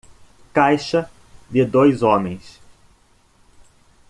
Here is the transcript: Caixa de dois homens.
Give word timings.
Caixa 0.51 1.07
de 1.51 1.63
dois 1.63 2.01
homens. 2.01 2.59